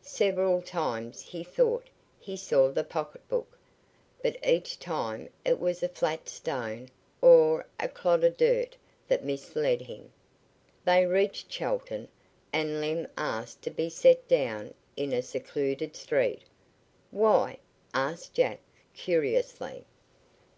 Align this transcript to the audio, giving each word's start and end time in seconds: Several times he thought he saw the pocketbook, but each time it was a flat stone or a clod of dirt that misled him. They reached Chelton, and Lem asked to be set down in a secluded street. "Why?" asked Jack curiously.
Several 0.00 0.62
times 0.62 1.20
he 1.20 1.44
thought 1.44 1.88
he 2.18 2.34
saw 2.34 2.70
the 2.72 2.82
pocketbook, 2.82 3.58
but 4.22 4.38
each 4.42 4.78
time 4.78 5.28
it 5.44 5.60
was 5.60 5.82
a 5.82 5.88
flat 5.90 6.30
stone 6.30 6.88
or 7.20 7.66
a 7.78 7.86
clod 7.86 8.24
of 8.24 8.38
dirt 8.38 8.74
that 9.06 9.22
misled 9.22 9.82
him. 9.82 10.10
They 10.86 11.04
reached 11.04 11.50
Chelton, 11.50 12.08
and 12.54 12.80
Lem 12.80 13.06
asked 13.18 13.60
to 13.64 13.70
be 13.70 13.90
set 13.90 14.26
down 14.26 14.72
in 14.96 15.12
a 15.12 15.20
secluded 15.20 15.94
street. 15.94 16.40
"Why?" 17.10 17.58
asked 17.92 18.32
Jack 18.32 18.60
curiously. 18.94 19.84